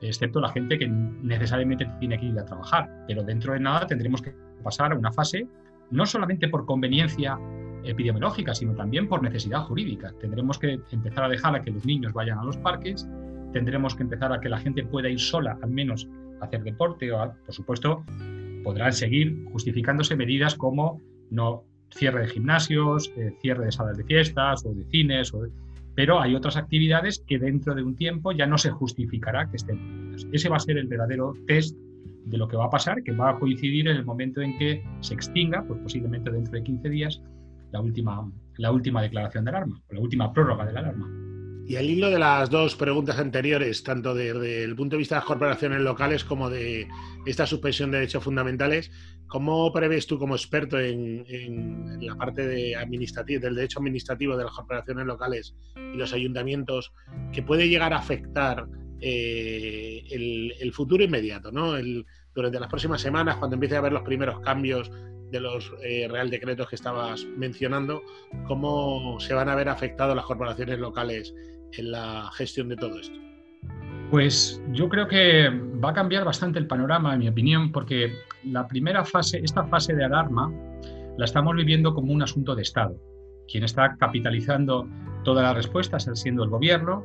excepto 0.00 0.40
la 0.40 0.50
gente 0.50 0.78
que 0.78 0.86
necesariamente 0.88 1.90
tiene 1.98 2.18
que 2.18 2.26
ir 2.26 2.38
a 2.38 2.44
trabajar. 2.44 2.88
Pero 3.06 3.22
dentro 3.22 3.52
de 3.52 3.60
nada 3.60 3.86
tendremos 3.86 4.22
que 4.22 4.34
pasar 4.62 4.92
a 4.92 4.96
una 4.96 5.12
fase, 5.12 5.46
no 5.90 6.06
solamente 6.06 6.48
por 6.48 6.66
conveniencia 6.66 7.38
epidemiológica, 7.84 8.54
sino 8.54 8.74
también 8.74 9.08
por 9.08 9.22
necesidad 9.22 9.62
jurídica. 9.64 10.12
Tendremos 10.20 10.58
que 10.58 10.80
empezar 10.90 11.24
a 11.24 11.28
dejar 11.28 11.54
a 11.54 11.62
que 11.62 11.70
los 11.70 11.84
niños 11.84 12.12
vayan 12.12 12.38
a 12.38 12.44
los 12.44 12.56
parques, 12.58 13.08
tendremos 13.52 13.94
que 13.94 14.02
empezar 14.02 14.32
a 14.32 14.40
que 14.40 14.48
la 14.48 14.58
gente 14.58 14.84
pueda 14.84 15.08
ir 15.08 15.20
sola, 15.20 15.58
al 15.62 15.70
menos 15.70 16.08
a 16.40 16.44
hacer 16.44 16.62
deporte, 16.62 17.10
o 17.12 17.34
por 17.44 17.54
supuesto, 17.54 18.04
podrán 18.68 18.92
seguir 18.92 19.46
justificándose 19.50 20.14
medidas 20.14 20.54
como 20.54 21.00
no 21.30 21.64
cierre 21.90 22.20
de 22.20 22.28
gimnasios, 22.28 23.10
eh, 23.16 23.32
cierre 23.40 23.64
de 23.64 23.72
salas 23.72 23.96
de 23.96 24.04
fiestas 24.04 24.62
o 24.66 24.74
de 24.74 24.84
cines, 24.90 25.32
o 25.32 25.46
pero 25.94 26.20
hay 26.20 26.34
otras 26.34 26.58
actividades 26.58 27.24
que 27.26 27.38
dentro 27.38 27.74
de 27.74 27.82
un 27.82 27.96
tiempo 27.96 28.30
ya 28.30 28.46
no 28.46 28.58
se 28.58 28.70
justificará 28.70 29.48
que 29.48 29.56
estén 29.56 30.14
Ese 30.32 30.50
va 30.50 30.56
a 30.56 30.60
ser 30.60 30.76
el 30.76 30.86
verdadero 30.86 31.32
test 31.46 31.78
de 32.26 32.36
lo 32.36 32.46
que 32.46 32.58
va 32.58 32.66
a 32.66 32.70
pasar, 32.70 33.02
que 33.02 33.12
va 33.12 33.30
a 33.30 33.38
coincidir 33.38 33.88
en 33.88 33.96
el 33.96 34.04
momento 34.04 34.42
en 34.42 34.58
que 34.58 34.84
se 35.00 35.14
extinga, 35.14 35.64
pues 35.66 35.80
posiblemente 35.80 36.30
dentro 36.30 36.52
de 36.52 36.62
15 36.62 36.90
días, 36.90 37.22
la 37.72 37.80
última, 37.80 38.30
la 38.58 38.70
última 38.70 39.00
declaración 39.00 39.46
de 39.46 39.50
alarma, 39.50 39.80
la 39.88 40.00
última 40.00 40.30
prórroga 40.30 40.66
de 40.66 40.74
la 40.74 40.80
alarma. 40.80 41.27
Y 41.68 41.76
al 41.76 41.88
hilo 41.88 42.10
de 42.10 42.18
las 42.18 42.48
dos 42.48 42.74
preguntas 42.76 43.18
anteriores, 43.18 43.84
tanto 43.84 44.14
desde 44.14 44.64
el 44.64 44.74
punto 44.74 44.96
de 44.96 44.98
vista 44.98 45.16
de 45.16 45.20
las 45.20 45.26
corporaciones 45.26 45.80
locales 45.80 46.24
como 46.24 46.48
de 46.48 46.88
esta 47.26 47.46
suspensión 47.46 47.90
de 47.90 47.98
derechos 47.98 48.24
fundamentales, 48.24 48.90
¿Cómo 49.28 49.70
prevés 49.70 50.06
tú 50.06 50.18
como 50.18 50.34
experto 50.34 50.80
en, 50.80 51.98
la 52.00 52.16
parte 52.16 52.46
de 52.46 52.74
del 53.40 53.54
derecho 53.54 53.78
administrativo 53.78 54.36
de 54.38 54.44
las 54.44 54.54
corporaciones 54.54 55.04
locales 55.04 55.54
y 55.76 55.98
los 55.98 56.14
ayuntamientos 56.14 56.92
que 57.30 57.42
puede 57.42 57.68
llegar 57.68 57.92
a 57.92 57.98
afectar 57.98 58.66
eh, 59.00 60.02
el, 60.10 60.72
futuro 60.72 61.04
inmediato, 61.04 61.50
durante 62.34 62.58
las 62.58 62.70
próximas 62.70 63.02
semanas, 63.02 63.36
cuando 63.36 63.54
empiece 63.54 63.76
a 63.76 63.80
haber 63.80 63.92
los 63.92 64.02
primeros 64.02 64.40
cambios 64.40 64.90
de 65.30 65.40
los 65.40 65.74
eh, 65.82 66.08
real 66.10 66.30
decretos 66.30 66.70
que 66.70 66.76
estabas 66.76 67.26
mencionando, 67.36 68.02
cómo 68.46 69.20
se 69.20 69.34
van 69.34 69.50
a 69.50 69.54
ver 69.54 69.68
afectadas 69.68 70.16
las 70.16 70.24
corporaciones 70.24 70.78
locales 70.78 71.34
en 71.76 71.92
la 71.92 72.30
gestión 72.32 72.68
de 72.68 72.76
todo 72.76 72.98
esto. 72.98 73.18
Pues 74.10 74.62
yo 74.72 74.88
creo 74.88 75.06
que 75.06 75.50
va 75.84 75.90
a 75.90 75.94
cambiar 75.94 76.24
bastante 76.24 76.58
el 76.58 76.66
panorama, 76.66 77.12
en 77.12 77.20
mi 77.20 77.28
opinión, 77.28 77.72
porque 77.72 78.12
la 78.44 78.66
primera 78.66 79.04
fase, 79.04 79.40
esta 79.44 79.64
fase 79.66 79.94
de 79.94 80.04
alarma, 80.04 80.50
la 81.18 81.24
estamos 81.24 81.54
viviendo 81.54 81.92
como 81.92 82.12
un 82.12 82.22
asunto 82.22 82.54
de 82.54 82.62
Estado. 82.62 82.96
Quien 83.50 83.64
está 83.64 83.96
capitalizando 83.98 84.88
todas 85.24 85.42
las 85.42 85.54
respuestas 85.54 86.08
siendo 86.14 86.44
el 86.44 86.50
gobierno 86.50 87.04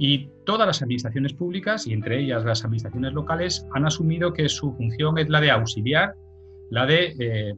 Y 0.00 0.28
todas 0.44 0.66
las 0.66 0.80
administraciones 0.80 1.32
públicas, 1.32 1.88
y 1.88 1.92
entre 1.92 2.20
ellas 2.20 2.44
las 2.44 2.64
administraciones 2.64 3.14
locales, 3.14 3.66
han 3.74 3.84
asumido 3.84 4.32
que 4.32 4.48
su 4.48 4.72
función 4.74 5.18
es 5.18 5.28
la 5.28 5.40
de 5.40 5.50
auxiliar, 5.50 6.14
la 6.70 6.86
de 6.86 7.16
eh, 7.18 7.54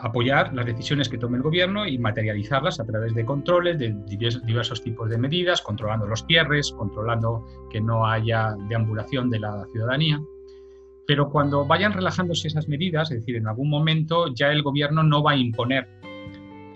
apoyar 0.00 0.54
las 0.54 0.66
decisiones 0.66 1.08
que 1.08 1.18
tome 1.18 1.38
el 1.38 1.42
gobierno 1.42 1.86
y 1.86 1.98
materializarlas 1.98 2.80
a 2.80 2.84
través 2.84 3.14
de 3.14 3.24
controles, 3.24 3.78
de 3.78 3.96
diversos 4.44 4.82
tipos 4.82 5.08
de 5.08 5.18
medidas, 5.18 5.62
controlando 5.62 6.06
los 6.06 6.24
cierres, 6.26 6.72
controlando 6.72 7.44
que 7.70 7.80
no 7.80 8.06
haya 8.06 8.54
deambulación 8.68 9.30
de 9.30 9.40
la 9.40 9.64
ciudadanía. 9.72 10.20
Pero 11.06 11.30
cuando 11.30 11.66
vayan 11.66 11.94
relajándose 11.94 12.48
esas 12.48 12.68
medidas, 12.68 13.10
es 13.10 13.20
decir, 13.20 13.36
en 13.36 13.48
algún 13.48 13.70
momento 13.70 14.32
ya 14.34 14.52
el 14.52 14.62
gobierno 14.62 15.02
no 15.02 15.22
va 15.22 15.32
a 15.32 15.36
imponer 15.36 15.88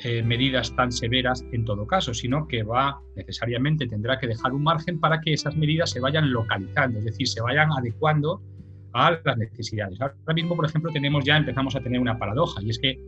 eh, 0.05 0.23
medidas 0.23 0.75
tan 0.75 0.91
severas 0.91 1.45
en 1.53 1.65
todo 1.65 1.87
caso, 1.87 2.13
sino 2.13 2.49
que 2.49 2.65
va 2.65 3.01
necesariamente 3.15 3.87
tendrá 3.87 4.19
que 4.19 4.27
dejar 4.27 4.53
un 4.53 4.65
margen 4.65 4.99
para 4.99 5.21
que 5.21 5.33
esas 5.33 5.55
medidas 5.55 5.91
se 5.91 6.01
vayan 6.01 6.33
localizando, 6.33 6.99
es 6.99 7.05
decir, 7.05 7.29
se 7.29 7.41
vayan 7.41 7.71
adecuando 7.71 8.43
a 8.93 9.19
las 9.25 9.39
necesidades. 9.39 10.01
Ahora 10.01 10.35
mismo, 10.35 10.57
por 10.57 10.67
ejemplo, 10.67 10.91
tenemos 10.93 11.25
ya 11.25 11.37
empezamos 11.37 11.77
a 11.77 11.81
tener 11.81 12.01
una 12.01 12.19
paradoja 12.19 12.63
y 12.63 12.71
es 12.71 12.79
que 12.79 12.99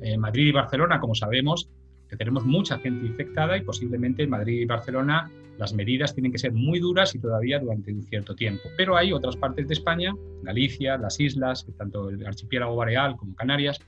en 0.00 0.20
Madrid 0.20 0.48
y 0.48 0.52
Barcelona, 0.52 0.98
como 0.98 1.14
sabemos, 1.14 1.68
tenemos 2.16 2.44
mucha 2.44 2.78
gente 2.78 3.06
infectada 3.06 3.56
y 3.56 3.62
posiblemente 3.62 4.24
en 4.24 4.30
Madrid 4.30 4.60
y 4.60 4.64
Barcelona 4.64 5.30
las 5.58 5.74
medidas 5.74 6.14
tienen 6.14 6.32
que 6.32 6.38
ser 6.38 6.52
muy 6.52 6.80
duras 6.80 7.14
y 7.14 7.18
todavía 7.18 7.58
durante 7.58 7.92
un 7.92 8.02
cierto 8.02 8.34
tiempo. 8.34 8.62
Pero 8.76 8.96
hay 8.96 9.12
otras 9.12 9.36
partes 9.36 9.68
de 9.68 9.74
España, 9.74 10.14
Galicia, 10.42 10.96
las 10.96 11.20
islas, 11.20 11.66
tanto 11.76 12.08
el 12.08 12.26
archipiélago 12.26 12.74
Balear 12.76 13.16
como 13.16 13.34
Canarias, 13.34 13.78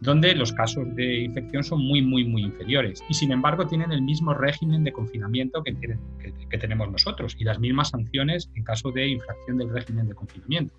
donde 0.00 0.34
los 0.34 0.52
casos 0.52 0.86
de 0.96 1.20
infección 1.20 1.62
son 1.62 1.82
muy, 1.82 2.02
muy, 2.02 2.24
muy 2.24 2.42
inferiores 2.42 3.04
y 3.08 3.14
sin 3.14 3.32
embargo 3.32 3.66
tienen 3.66 3.92
el 3.92 4.02
mismo 4.02 4.32
régimen 4.32 4.82
de 4.82 4.92
confinamiento 4.92 5.62
que, 5.62 5.76
que, 6.48 6.58
tenemos 6.58 6.90
nosotros 6.90 7.36
y 7.38 7.44
las 7.44 7.58
mismas 7.58 7.90
sanciones 7.90 8.50
en 8.54 8.64
caso 8.64 8.90
de 8.92 9.08
infracción 9.08 9.58
del 9.58 9.70
régimen 9.70 10.08
de 10.08 10.14
confinamiento. 10.14 10.74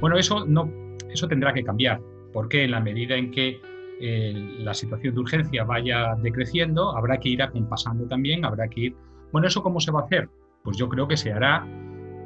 Bueno, 0.00 0.18
eso, 0.18 0.44
no, 0.46 0.70
eso 1.12 1.28
tendrá 1.28 1.52
que 1.52 1.62
cambiar, 1.62 2.00
porque 2.32 2.64
en 2.64 2.72
la 2.72 2.80
medida 2.80 3.16
en 3.16 3.30
que 3.30 3.60
eh, 4.00 4.32
la 4.58 4.74
situación 4.74 5.14
de 5.14 5.20
urgencia 5.20 5.62
vaya 5.64 6.16
decreciendo, 6.22 6.96
habrá 6.96 7.18
que 7.18 7.28
ir 7.28 7.42
acompasando 7.42 8.06
también, 8.06 8.44
habrá 8.44 8.66
que 8.68 8.80
ir... 8.80 8.96
Bueno, 9.30 9.46
¿eso 9.46 9.62
cómo 9.62 9.78
se 9.78 9.92
va 9.92 10.00
a 10.00 10.04
hacer? 10.04 10.28
Pues 10.64 10.76
yo 10.76 10.88
creo 10.88 11.06
que 11.06 11.16
se 11.16 11.32
hará 11.32 11.66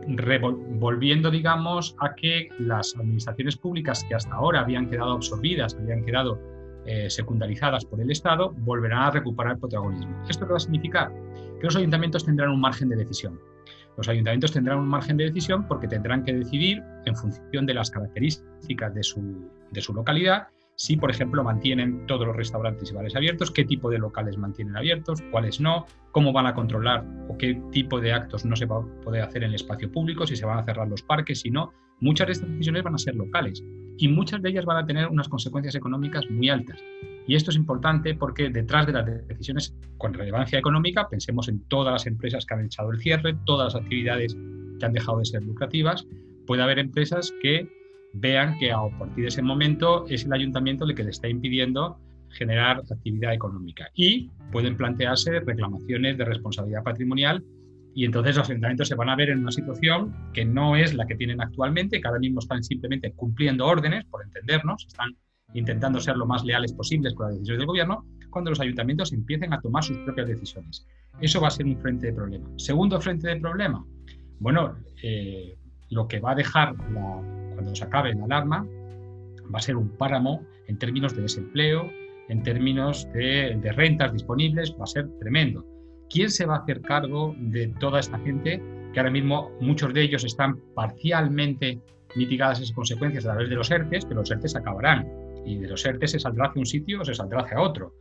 volviendo, 0.06 1.30
digamos, 1.30 1.96
a 2.00 2.14
que 2.14 2.48
las 2.58 2.94
administraciones 2.96 3.56
públicas 3.56 4.04
que 4.08 4.14
hasta 4.14 4.34
ahora 4.34 4.60
habían 4.60 4.88
quedado 4.88 5.12
absorbidas, 5.12 5.74
habían 5.74 6.04
quedado 6.04 6.38
eh, 6.86 7.08
secundarizadas 7.08 7.84
por 7.84 8.00
el 8.00 8.10
Estado, 8.10 8.52
volverán 8.58 9.02
a 9.02 9.10
recuperar 9.10 9.58
protagonismo. 9.58 10.22
¿Esto 10.28 10.46
qué 10.46 10.52
va 10.52 10.56
a 10.58 10.60
significar? 10.60 11.12
Que 11.58 11.64
los 11.64 11.76
ayuntamientos 11.76 12.24
tendrán 12.24 12.50
un 12.50 12.60
margen 12.60 12.88
de 12.90 12.96
decisión. 12.96 13.40
Los 13.96 14.08
ayuntamientos 14.08 14.52
tendrán 14.52 14.80
un 14.80 14.88
margen 14.88 15.16
de 15.16 15.24
decisión 15.24 15.66
porque 15.68 15.88
tendrán 15.88 16.24
que 16.24 16.34
decidir, 16.34 16.82
en 17.06 17.16
función 17.16 17.64
de 17.64 17.74
las 17.74 17.90
características 17.90 18.94
de 18.94 19.02
su, 19.02 19.50
de 19.70 19.80
su 19.80 19.94
localidad, 19.94 20.48
si, 20.76 20.96
por 20.96 21.10
ejemplo, 21.10 21.44
mantienen 21.44 22.06
todos 22.06 22.26
los 22.26 22.36
restaurantes 22.36 22.90
y 22.90 22.94
bares 22.94 23.14
abiertos, 23.14 23.50
qué 23.50 23.64
tipo 23.64 23.90
de 23.90 23.98
locales 23.98 24.36
mantienen 24.36 24.76
abiertos, 24.76 25.22
cuáles 25.30 25.60
no, 25.60 25.86
cómo 26.12 26.32
van 26.32 26.46
a 26.46 26.54
controlar 26.54 27.04
o 27.28 27.38
qué 27.38 27.60
tipo 27.70 28.00
de 28.00 28.12
actos 28.12 28.44
no 28.44 28.56
se 28.56 28.66
va 28.66 28.78
a 28.78 29.00
poder 29.02 29.22
hacer 29.22 29.44
en 29.44 29.50
el 29.50 29.54
espacio 29.54 29.90
público, 29.90 30.26
si 30.26 30.36
se 30.36 30.46
van 30.46 30.58
a 30.58 30.64
cerrar 30.64 30.88
los 30.88 31.02
parques, 31.02 31.40
si 31.40 31.50
no. 31.50 31.72
Muchas 32.00 32.26
de 32.26 32.32
estas 32.32 32.48
decisiones 32.50 32.82
van 32.82 32.94
a 32.94 32.98
ser 32.98 33.14
locales 33.14 33.62
y 33.96 34.08
muchas 34.08 34.42
de 34.42 34.50
ellas 34.50 34.64
van 34.64 34.78
a 34.78 34.86
tener 34.86 35.08
unas 35.08 35.28
consecuencias 35.28 35.74
económicas 35.74 36.28
muy 36.28 36.48
altas. 36.48 36.82
Y 37.26 37.36
esto 37.36 37.50
es 37.50 37.56
importante 37.56 38.14
porque 38.14 38.50
detrás 38.50 38.86
de 38.86 38.92
las 38.92 39.06
decisiones 39.28 39.74
con 39.96 40.12
relevancia 40.12 40.58
económica, 40.58 41.08
pensemos 41.08 41.48
en 41.48 41.60
todas 41.68 41.92
las 41.92 42.06
empresas 42.06 42.44
que 42.44 42.54
han 42.54 42.64
echado 42.66 42.90
el 42.90 43.00
cierre, 43.00 43.36
todas 43.46 43.72
las 43.72 43.82
actividades 43.82 44.36
que 44.78 44.86
han 44.86 44.92
dejado 44.92 45.20
de 45.20 45.24
ser 45.24 45.42
lucrativas, 45.42 46.06
puede 46.46 46.62
haber 46.62 46.78
empresas 46.78 47.32
que 47.40 47.68
vean 48.14 48.58
que 48.58 48.72
a 48.72 48.78
partir 48.98 49.24
de 49.24 49.28
ese 49.28 49.42
momento 49.42 50.06
es 50.08 50.24
el 50.24 50.32
ayuntamiento 50.32 50.84
el 50.84 50.94
que 50.94 51.04
le 51.04 51.10
está 51.10 51.28
impidiendo 51.28 51.98
generar 52.30 52.82
actividad 52.90 53.34
económica 53.34 53.90
y 53.94 54.30
pueden 54.50 54.76
plantearse 54.76 55.40
reclamaciones 55.40 56.18
de 56.18 56.24
responsabilidad 56.24 56.82
patrimonial 56.82 57.44
y 57.94 58.04
entonces 58.04 58.36
los 58.36 58.48
ayuntamientos 58.50 58.88
se 58.88 58.96
van 58.96 59.08
a 59.08 59.16
ver 59.16 59.30
en 59.30 59.38
una 59.38 59.52
situación 59.52 60.14
que 60.32 60.44
no 60.44 60.74
es 60.74 60.94
la 60.94 61.06
que 61.06 61.14
tienen 61.14 61.40
actualmente, 61.40 62.00
que 62.00 62.08
ahora 62.08 62.18
mismo 62.18 62.40
están 62.40 62.62
simplemente 62.64 63.12
cumpliendo 63.12 63.66
órdenes, 63.66 64.04
por 64.06 64.24
entendernos, 64.24 64.84
están 64.86 65.16
intentando 65.54 66.00
ser 66.00 66.16
lo 66.16 66.26
más 66.26 66.44
leales 66.44 66.72
posibles 66.72 67.14
con 67.14 67.26
las 67.26 67.34
decisiones 67.34 67.60
del 67.60 67.66
gobierno, 67.68 68.04
cuando 68.30 68.50
los 68.50 68.58
ayuntamientos 68.58 69.12
empiecen 69.12 69.52
a 69.52 69.60
tomar 69.60 69.84
sus 69.84 69.96
propias 69.98 70.26
decisiones. 70.26 70.84
Eso 71.20 71.40
va 71.40 71.48
a 71.48 71.50
ser 71.52 71.66
un 71.66 71.78
frente 71.78 72.08
de 72.08 72.12
problema. 72.12 72.50
Segundo 72.56 73.00
frente 73.00 73.28
de 73.28 73.36
problema, 73.36 73.86
bueno, 74.40 74.76
eh, 75.00 75.56
lo 75.90 76.08
que 76.08 76.18
va 76.18 76.32
a 76.32 76.34
dejar 76.34 76.74
cuando 77.54 77.74
se 77.74 77.84
acabe 77.84 78.14
la 78.14 78.24
alarma 78.24 78.66
va 79.52 79.58
a 79.58 79.62
ser 79.62 79.76
un 79.76 79.90
páramo 79.90 80.44
en 80.66 80.78
términos 80.78 81.14
de 81.14 81.22
desempleo, 81.22 81.90
en 82.28 82.42
términos 82.42 83.08
de, 83.12 83.58
de 83.60 83.72
rentas 83.72 84.12
disponibles, 84.12 84.74
va 84.78 84.84
a 84.84 84.86
ser 84.86 85.08
tremendo. 85.18 85.64
¿Quién 86.08 86.30
se 86.30 86.46
va 86.46 86.56
a 86.56 86.58
hacer 86.58 86.80
cargo 86.80 87.34
de 87.38 87.68
toda 87.80 88.00
esta 88.00 88.18
gente 88.18 88.62
que 88.92 89.00
ahora 89.00 89.10
mismo 89.10 89.50
muchos 89.60 89.92
de 89.92 90.02
ellos 90.02 90.24
están 90.24 90.58
parcialmente 90.74 91.80
mitigadas 92.14 92.60
esas 92.60 92.74
consecuencias 92.74 93.26
a 93.26 93.30
través 93.32 93.50
de 93.50 93.56
los 93.56 93.70
ERTES, 93.70 94.04
pero 94.06 94.20
los 94.20 94.30
ERTES 94.30 94.56
acabarán 94.56 95.08
y 95.44 95.58
de 95.58 95.68
los 95.68 95.84
ERTES 95.84 96.12
se 96.12 96.20
saldrá 96.20 96.46
hacia 96.46 96.60
un 96.60 96.66
sitio 96.66 97.00
o 97.00 97.04
se 97.04 97.14
saldrá 97.14 97.42
hacia 97.42 97.60
otro. 97.60 97.92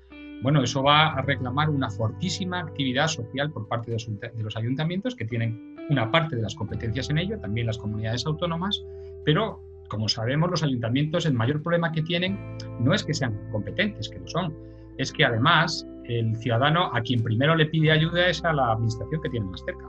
Bueno, 0.42 0.62
eso 0.62 0.84
va 0.84 1.14
a 1.14 1.22
reclamar 1.22 1.70
una 1.70 1.90
fortísima 1.90 2.60
actividad 2.60 3.08
social 3.08 3.52
por 3.52 3.68
parte 3.68 3.92
de 3.92 4.44
los 4.44 4.58
ayuntamientos 4.58 5.16
que 5.16 5.26
tienen 5.26 5.76
una 5.90 6.12
parte 6.12 6.36
de 6.36 6.42
las 6.42 6.56
competencias 6.56 7.10
en 7.10 7.18
ello, 7.18 7.40
también 7.40 7.68
las 7.68 7.78
comunidades 7.78 8.26
autónomas, 8.26 8.84
pero 9.26 9.60
como 9.90 10.08
sabemos 10.10 10.50
los 10.50 10.64
ayuntamientos 10.64 11.26
el 11.26 11.34
mayor 11.34 11.62
problema 11.62 11.92
que 11.92 12.02
tienen 12.02 12.40
no 12.80 12.94
es 12.94 13.04
que 13.04 13.14
sean 13.14 13.40
competentes, 13.52 14.10
que 14.10 14.20
lo 14.20 14.28
son, 14.28 14.54
es 14.98 15.12
que 15.12 15.26
además 15.26 15.88
el 16.06 16.36
ciudadano 16.38 16.90
a 16.94 17.02
quien 17.02 17.24
primero 17.24 17.56
le 17.56 17.68
pide 17.68 17.92
ayuda 17.92 18.28
es 18.28 18.44
a 18.44 18.54
la 18.54 18.72
administración 18.72 19.22
que 19.22 19.30
tiene 19.30 19.46
más 19.46 19.64
cerca. 19.66 19.86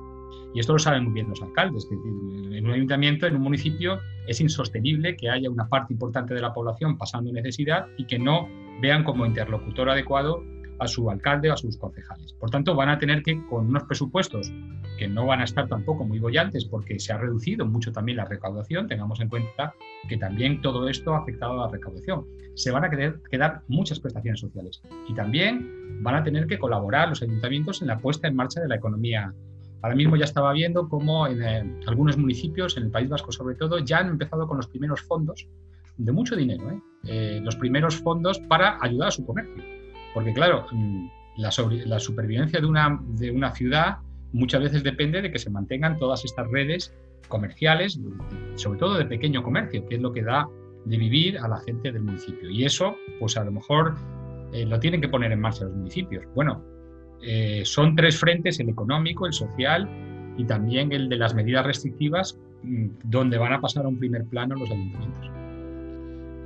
Y 0.55 0.61
esto 0.61 0.75
lo 0.75 0.79
saben 0.79 1.05
muy 1.05 1.15
bien 1.15 1.29
los 1.29 1.43
alcaldes. 1.43 1.89
en 1.91 2.67
un 2.67 2.73
ayuntamiento, 2.73 3.27
en 3.27 3.37
un 3.37 3.43
municipio, 3.43 3.99
es 4.29 4.41
insostenible 4.41 5.17
que 5.17 5.29
haya 5.29 5.51
una 5.51 5.69
parte 5.69 5.93
importante 5.93 6.33
de 6.33 6.41
la 6.41 6.55
población 6.55 6.97
pasando 6.97 7.33
necesidad 7.33 7.87
y 7.97 8.07
que 8.07 8.19
no 8.19 8.49
vean 8.81 9.03
como 9.03 9.27
interlocutor 9.27 9.91
adecuado 9.91 10.45
a 10.79 10.87
su 10.87 11.11
alcalde 11.11 11.51
o 11.51 11.55
a 11.55 11.57
sus 11.57 11.77
concejales. 11.77 12.33
Por 12.35 12.51
tanto, 12.51 12.75
van 12.75 12.89
a 12.89 12.99
tener 12.99 13.23
que, 13.23 13.45
con 13.47 13.67
unos 13.67 13.85
presupuestos 13.85 14.53
que 14.99 15.09
no 15.09 15.27
van 15.27 15.41
a 15.41 15.45
estar 15.45 15.69
tampoco 15.69 16.05
muy 16.05 16.19
bollantes 16.19 16.65
porque 16.65 16.99
se 16.99 17.13
ha 17.13 17.19
reducido 17.19 17.67
mucho 17.67 17.93
también 17.93 18.17
la 18.17 18.25
recaudación, 18.25 18.87
tengamos 18.87 19.21
en 19.21 19.29
cuenta 19.29 19.75
que 20.09 20.17
también 20.17 20.61
todo 20.63 20.89
esto 20.89 21.15
ha 21.15 21.19
afectado 21.19 21.53
a 21.53 21.67
la 21.67 21.73
recaudación. 21.73 22.27
Se 22.55 22.71
van 22.71 22.85
a 22.85 22.91
quedar 22.91 23.63
muchas 23.69 23.99
prestaciones 24.01 24.41
sociales 24.41 24.83
y 25.09 25.15
también 25.15 26.03
van 26.03 26.17
a 26.17 26.23
tener 26.23 26.47
que 26.47 26.59
colaborar 26.59 27.09
los 27.09 27.23
ayuntamientos 27.23 27.83
en 27.83 27.89
la 27.89 27.99
puesta 27.99 28.29
en 28.29 28.37
marcha 28.37 28.61
de 28.61 28.69
la 28.69 28.77
economía. 28.77 29.33
Ahora 29.83 29.97
mismo 29.97 30.17
ya 30.17 30.25
estaba 30.25 30.53
viendo 30.53 30.89
cómo 30.89 31.27
en 31.27 31.43
eh, 31.43 31.81
algunos 31.87 32.17
municipios, 32.17 32.77
en 32.77 32.85
el 32.85 32.91
País 32.91 33.09
Vasco 33.09 33.33
sobre 33.33 33.55
todo, 33.55 33.81
ya 33.81 33.99
han 33.99 34.09
empezado 34.09 34.47
con 34.47 34.57
los 34.57 34.69
primeros 34.69 35.03
fondos 35.03 35.47
de 35.97 36.11
mucho 36.11 36.37
dinero, 36.37 36.71
¿eh? 36.71 36.81
Eh, 37.07 37.41
los 37.43 37.57
primeros 37.57 37.97
fondos 37.97 38.39
para 38.41 38.79
ayudar 38.81 39.09
a 39.09 39.11
su 39.11 39.27
comercio 39.27 39.63
porque 40.15 40.33
claro, 40.33 40.67
mm, 40.71 41.07
la, 41.37 41.51
supervivencia 41.51 42.61
de 42.61 42.67
una, 42.67 42.99
de 43.09 43.31
una 43.31 43.51
ciudad 43.51 43.99
muchas 44.33 44.63
veces 44.63 44.83
depende 44.83 45.21
de 45.21 45.31
que 45.31 45.39
se 45.39 45.51
mantengan 45.51 45.99
todas 45.99 46.25
estas 46.25 46.49
redes 46.51 46.95
comerciales, 47.29 48.01
sobre 48.55 48.79
todo 48.79 48.97
de 48.97 49.07
pequeño 49.07 49.43
comercio, 49.43 49.87
que 49.87 49.97
es 49.97 50.01
lo 50.01 50.13
que 50.13 50.23
da 50.23 50.49
de 50.85 50.97
vivir 50.97 51.39
a 51.39 51.49
la 51.49 51.59
gente 51.61 51.91
del 51.91 52.03
municipio. 52.03 52.51
Y 52.51 52.65
eso, 52.65 52.97
pues 53.19 53.37
a 53.37 53.45
lo 53.45 53.53
mejor 53.53 53.95
eh, 54.53 54.65
lo 54.67 54.79
tienen 54.79 55.01
que 55.01 55.09
poner 55.09 55.33
en 55.33 55.41
marcha 55.41 55.65
los 55.65 55.75
municipios. 55.75 56.25
Bueno, 56.35 56.63
eh, 57.23 57.63
son 57.65 57.97
tres 57.97 58.19
frentes, 58.19 58.61
el 58.61 58.69
económico, 58.69 59.27
el 59.27 59.33
social 59.33 59.89
y 60.37 60.45
también 60.45 60.93
el 60.93 61.09
de 61.09 61.17
las 61.17 61.35
medidas 61.35 61.65
restrictivas, 61.65 62.39
mm, 62.63 62.87
donde 63.05 63.39
van 63.39 63.53
a 63.53 63.61
pasar 63.61 63.85
a 63.85 63.89
un 63.89 63.99
primer 63.99 64.25
plano 64.27 64.55
los 64.57 64.71
ayuntamientos. 64.71 65.44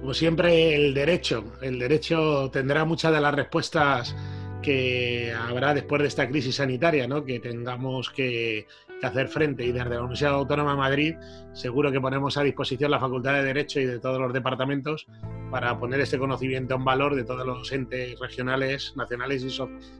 Como 0.00 0.14
siempre, 0.14 0.74
el 0.74 0.94
derecho. 0.94 1.44
El 1.60 1.78
derecho 1.78 2.50
tendrá 2.52 2.84
muchas 2.84 3.12
de 3.12 3.20
las 3.20 3.34
respuestas 3.34 4.14
que 4.62 5.32
habrá 5.32 5.74
después 5.74 6.02
de 6.02 6.08
esta 6.08 6.28
crisis 6.28 6.56
sanitaria, 6.56 7.06
¿no? 7.06 7.24
que 7.24 7.40
tengamos 7.40 8.10
que, 8.10 8.66
hacer 9.02 9.28
frente. 9.28 9.64
Y 9.64 9.72
desde 9.72 9.90
la 9.90 10.00
Universidad 10.00 10.34
Autónoma 10.34 10.72
de 10.72 10.76
Madrid, 10.76 11.14
seguro 11.52 11.92
que 11.92 12.00
ponemos 12.00 12.36
a 12.36 12.42
disposición 12.42 12.90
la 12.90 12.98
Facultad 12.98 13.34
de 13.34 13.44
Derecho 13.44 13.80
y 13.80 13.86
de 13.86 14.00
todos 14.00 14.20
los 14.20 14.32
departamentos 14.32 15.06
para 15.50 15.78
poner 15.78 16.00
este 16.00 16.18
conocimiento 16.18 16.74
en 16.74 16.84
valor 16.84 17.14
de 17.14 17.24
todos 17.24 17.46
los 17.46 17.70
entes 17.72 18.18
regionales, 18.18 18.94
nacionales 18.96 19.44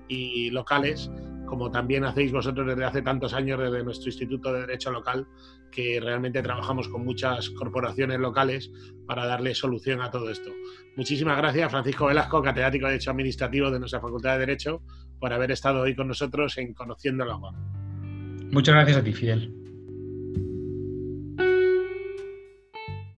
y, 0.08 0.46
y 0.46 0.50
locales, 0.50 1.10
como 1.48 1.70
también 1.70 2.04
hacéis 2.04 2.30
vosotros 2.30 2.66
desde 2.66 2.84
hace 2.84 3.02
tantos 3.02 3.32
años 3.32 3.58
desde 3.58 3.82
nuestro 3.82 4.08
Instituto 4.08 4.52
de 4.52 4.60
Derecho 4.60 4.90
Local, 4.90 5.26
que 5.72 5.98
realmente 6.00 6.42
trabajamos 6.42 6.88
con 6.88 7.04
muchas 7.04 7.50
corporaciones 7.50 8.18
locales 8.20 8.70
para 9.06 9.26
darle 9.26 9.54
solución 9.54 10.00
a 10.00 10.10
todo 10.10 10.30
esto. 10.30 10.50
Muchísimas 10.96 11.36
gracias, 11.38 11.70
Francisco 11.70 12.06
Velasco, 12.06 12.42
catedrático 12.42 12.86
de 12.86 12.92
Derecho 12.92 13.10
Administrativo 13.10 13.70
de 13.70 13.80
nuestra 13.80 14.00
Facultad 14.00 14.34
de 14.34 14.40
Derecho, 14.40 14.82
por 15.18 15.32
haber 15.32 15.50
estado 15.50 15.80
hoy 15.80 15.96
con 15.96 16.08
nosotros 16.08 16.56
en 16.58 16.74
Conociendo 16.74 17.24
el 17.24 17.30
Agua. 17.30 17.52
Muchas 18.50 18.74
gracias 18.74 18.98
a 18.98 19.02
ti, 19.02 19.12
Fidel. 19.12 19.67